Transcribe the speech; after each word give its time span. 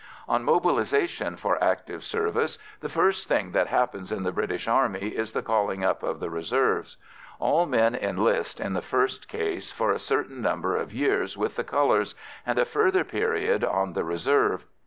On 0.27 0.43
mobilisation 0.43 1.35
for 1.37 1.63
active 1.63 2.03
service, 2.03 2.57
the 2.79 2.89
first 2.89 3.27
thing 3.27 3.51
that 3.51 3.67
happens 3.67 4.11
in 4.11 4.23
the 4.23 4.31
British 4.31 4.67
Army 4.67 5.09
is 5.15 5.33
the 5.33 5.43
calling 5.43 5.83
up 5.83 6.01
of 6.01 6.19
the 6.19 6.31
reserves. 6.31 6.97
All 7.37 7.67
men 7.67 7.93
enlist, 7.93 8.59
in 8.59 8.73
the 8.73 8.81
first 8.81 9.27
case, 9.27 9.71
for 9.71 9.91
a 9.91 9.99
certain 9.99 10.41
number 10.41 10.75
of 10.75 10.91
years 10.91 11.37
with 11.37 11.55
the 11.55 11.63
colours 11.63 12.15
and 12.47 12.57
a 12.57 12.65
further 12.65 13.03
period 13.03 13.63
"on 13.63 13.93
the 13.93 14.03
reserve." 14.03 14.65